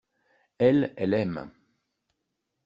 [0.57, 1.51] Elle, elle aime.